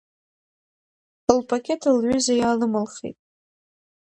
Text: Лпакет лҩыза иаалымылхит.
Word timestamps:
Лпакет 1.37 1.81
лҩыза 1.93 2.33
иаалымылхит. 2.37 3.17